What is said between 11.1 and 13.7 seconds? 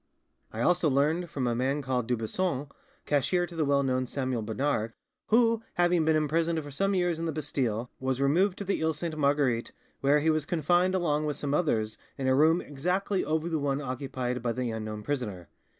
with some others in a room exactly over the